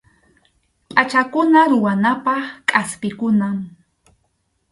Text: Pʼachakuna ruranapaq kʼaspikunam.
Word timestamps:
Pʼachakuna 0.93 1.59
ruranapaq 1.71 2.43
kʼaspikunam. 2.69 3.57